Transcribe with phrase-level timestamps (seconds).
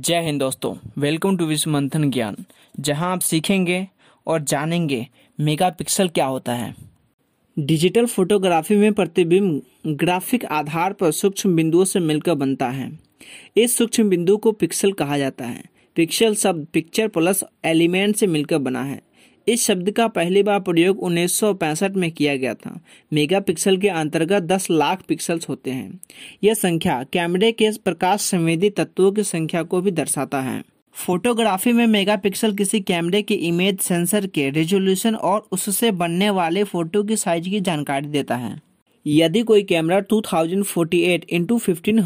[0.00, 2.36] जय हिंद दोस्तों welcome to विश्व मंथन ज्ञान,
[2.80, 3.88] जहाँ आप सीखेंगे
[4.26, 5.06] और जानेंगे
[5.40, 6.74] मेगापिक्सल क्या होता है।
[7.58, 12.98] डिजिटल फोटोग्राफी में प्रतिबिंब ग्राफिक आधार पर सूक्ष्म बिंदुओं से मिलकर बनता है।
[13.56, 15.64] इस सूक्ष्म बिंदु को पिक्सल कहा जाता है।
[15.96, 19.00] पिक्सल शब्द पिक्चर प्लस एलिमेंट से मिलकर बना है।
[19.50, 21.44] इस शब्द का पहली बार प्रयोग उन्नीस
[21.96, 22.80] में किया गया था।
[23.12, 26.00] मेगापिक्सल के अंतर्गत 10 लाख पिक्सल्स होते हैं।
[26.44, 31.86] यह संख्या कैमरे के प्रकाश संवेदी तत्वों की संख्या को भी दर्शाता है। फोटोग्राफी में
[31.86, 37.48] मेगापिक्सल किसी कैमरे के इमेज, सेंसर के रेजोल्यूशन और उससे बनने वाले फ़ोटो की साइज़
[37.48, 38.60] की जानकारी देता है।
[39.06, 42.02] यदि कोई camera 2048 forty eight into fifteen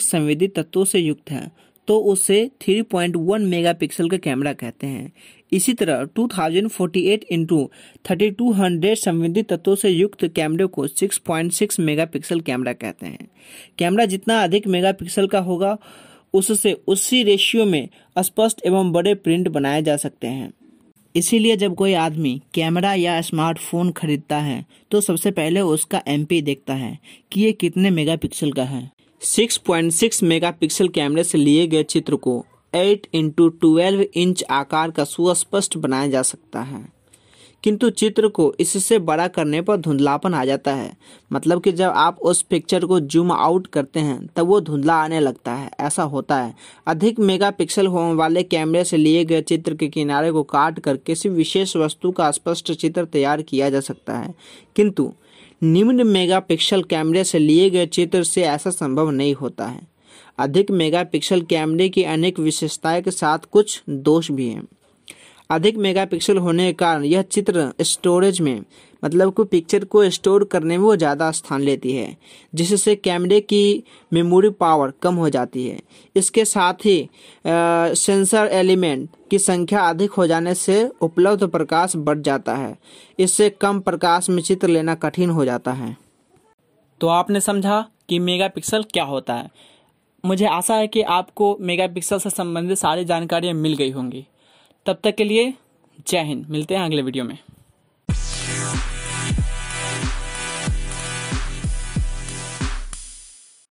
[0.00, 1.50] संवेदी तत्वों से युक्त है
[1.88, 5.12] तो उसे 3.1 मेगापिक्सल का कैमरा कहते हैं।
[5.52, 7.70] इसी तरह 2048 thousand into
[8.04, 13.28] thirty two hundred संवेदी तत्वों से युक्त कैमरे को 6.6 मेगापिक्सल कैमरा कहते हैं।
[13.78, 15.76] कैमरा जितना अधिक मेगापिक्सल का होगा,
[16.34, 20.52] उससे उसी रेशियो में स्पष्ट एवं बड़े प्रिंट बनाए जा सकते हैं।
[21.14, 26.74] इसीलिए जब कोई आदमी कैमरा या स्मार्टफ़ोन खरीदता है तो सबसे पहले उसका एमपी देखता
[26.74, 26.98] है
[27.32, 28.90] कि ये कितने मेगापिक्सल का है।
[29.24, 35.76] 6.6 मेगापिक्सल कैमरे से लिए गए चित्र को 8 इंटू ट्वेल्व इंच आकार का सुस्पष्ट
[35.76, 36.88] बनाया जा सकता है।
[37.62, 40.96] किंतु चित्र को इससे बड़ा करने पर धुंधलापन आ जाता है।
[41.32, 45.20] मतलब कि जब आप उस पिक्चर को जूम आउट करते हैं, तब वो धुंधला आने
[45.20, 46.54] लगता है। ऐसा होता है।
[46.86, 51.28] अधिक मेगापिक्सल होने वाले कैमरे से लिए गए चित्र के किनारे को काट कर किसी
[51.28, 54.34] विशेष वस्तु का स्पष्ट चित्र तैयार किया जा सकता है।
[54.76, 55.12] किंतु
[55.64, 59.80] निम्न मेगापिक्सल कैमरे से लिए गए चित्र से ऐसा संभव नहीं होता है।
[60.38, 64.68] अधिक मेगापिक्सल कैमरे की अनेक विशेषताएँ के साथ कुछ दोष भी हैं।
[65.50, 68.60] अधिक मेगापिक्सल होने के कारण यह चित्र स्टोरेज में
[69.04, 72.16] मतलब को पिक्चर को स्टोर करने में वो ज़्यादा स्थान लेती है,
[72.52, 75.80] जिससे कैमरे की मेमोरी पावर कम हो जाती है।
[76.16, 77.08] इसके साथ ही
[77.46, 82.76] सेंसर एलिमेंट की संख्या अधिक हो जाने से उपलब्ध प्रकाश बढ़ जाता है।
[83.18, 85.96] इससे कम प्रकाश में चित्र लेना कठिन हो जाता है।
[87.00, 89.50] तो आपने समझा कि मेगापिक्सल क्या होता है?
[90.24, 94.26] मुझे आशा है कि आपको मेगापिक्सल से संबंधित सारी जानकारियाँ मिल गई होंगी।
[94.86, 95.52] तब तक के लिए
[96.06, 97.38] जय हिंद, मिलते हैं अगले वीडियो में।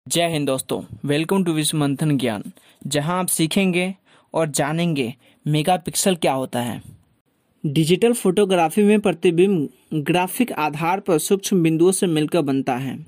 [0.09, 2.43] जय हिंद दोस्तों वेलकम टू विश्व मंथन ज्ञान।
[2.87, 3.95] जहाँ आप सीखेंगे
[4.33, 5.13] और जानेंगे
[5.47, 6.81] मेगापिक्सल क्या होता है।
[7.65, 13.05] डिजिटल फोटोग्राफी में प्रतिबिंब ग्राफिक आधार पर सूक्ष्म बिंदुओं से मिलकर बनता है।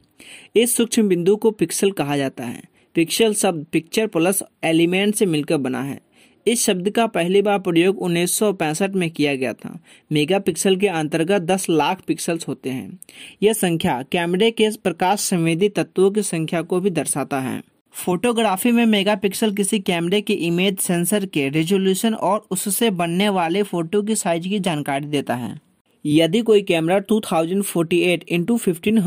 [0.56, 2.64] इस सूक्ष्म बिंदु को पिक्सल कहा जाता है।
[2.96, 6.00] पिक्सल शब्द पिक्चर प्लस एलिमेंट से मिलकर बना है।
[6.47, 9.79] इस शब्द का पहली बार प्रयोग उन्नीस सौ पैंसठ में किया गया था।
[10.12, 13.00] मेगापिक्सल के अंतर्गत 10 लाख पिक्सल्स होते हैं।
[13.44, 17.62] यह संख्या कैमरे के प्रकाश संवेदी तत्वों की संख्या को भी दर्शाता है।
[17.94, 24.02] फोटोग्राफी में मेगापिक्सल किसी कैमरे के इमेज, सेंसर के रेजोल्यूशन और उससे बनने वाले फ़ोटो
[24.02, 25.59] की साइज़ की जानकारी देता है।
[26.06, 29.02] यदि कोई camera 2048 thousand forty eight into fifteen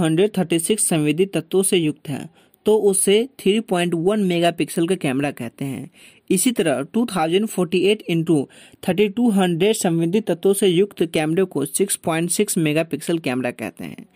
[0.78, 5.90] संवेदी तत्वों से युक्त है तो उसे 3.1 मेगापिक्सल का कैमरा कहते हैं।
[6.30, 8.48] इसी तरह 2048 थाउज़ेंड फोर्टी इंटू
[8.88, 14.06] थर्टी संवेदी तत्वों से युक्त कैमरे को 6.6 मेगापिक्सल कैमरा कहते हैं।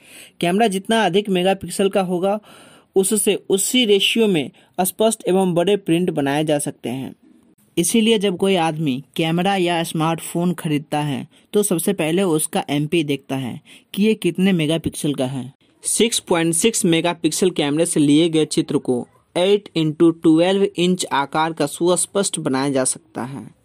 [0.40, 2.40] कैमरा जितना अधिक मेगापिक्सल का होगा,
[2.96, 7.14] उससे उसी रेशियो में स्पष्ट एवं बड़े प्रिंट बनाए जा सकते हैं।
[7.76, 13.36] इसीलिए जब कोई आदमी कैमरा या स्मार्टफ़ोन खरीदता है तो सबसे पहले उसका एमपी देखता
[13.36, 13.60] है
[13.94, 15.52] कि ये कितने मेगापिक्सल का है।
[15.84, 19.06] 6.6 मेगापिक्सल कैमरे से लिए गए चित्र को
[19.38, 23.58] 8 इंटू ट्वेल्व इंच आकार का सुस्पष्ट बनाया जा सकता है।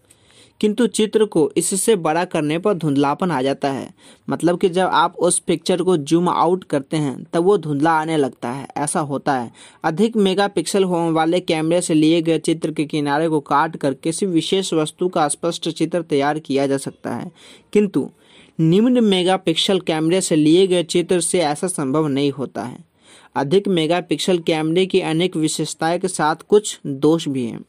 [0.61, 3.93] किंतु चित्र को इससे बड़ा करने पर धुंधलापन आ जाता है।
[4.29, 8.17] मतलब कि जब आप उस पिक्चर को जूम आउट करते हैं, तब वो धुंधला आने
[8.17, 9.51] लगता है। ऐसा होता है।
[9.83, 14.25] अधिक मेगापिक्सल होने वाले कैमरे से लिए गए चित्र के किनारे को काट कर किसी
[14.25, 17.31] विशेष वस्तु का स्पष्ट चित्र तैयार किया जा सकता है।
[17.73, 18.09] किंतु
[18.59, 22.92] निम्न मेगापिक्सल कैमरे से लिए गए चित्र से ऐसा संभव नहीं होता है।
[23.35, 27.63] अधिक मेगापिक्सल कैमरे की अनेक विशेषताएँ के साथ कुछ दोष भी हैं।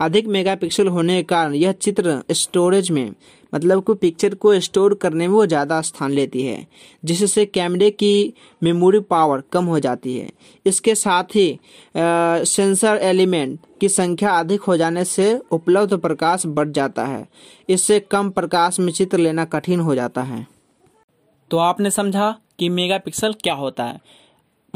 [0.00, 3.12] अधिक मेगापिक्सल होने के कारण यह चित्र स्टोरेज में
[3.52, 6.66] मतलब को पिक्चर को स्टोर करने में वो ज़्यादा स्थान लेती है
[7.04, 10.30] जिससे कैमरे की मेमोरी पावर कम हो जाती है।
[10.66, 16.68] इसके साथ ही आ, सेंसर एलिमेंट की संख्या अधिक हो जाने से उपलब्ध प्रकाश बढ़
[16.68, 17.26] जाता है।
[17.68, 20.46] इससे कम प्रकाश में चित्र लेना कठिन हो जाता है।
[21.50, 24.00] तो आपने समझा कि मेगापिक्सल क्या होता है?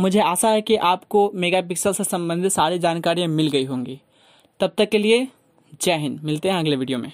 [0.01, 4.01] मुझे आशा है कि आपको मेगापिक्सल से संबंधित सारी जानकारियाँ मिल गई होंगी।
[4.61, 5.29] तब तक के लिए
[5.83, 7.13] जय हिंद, मिलते हैं अगले वीडियो में।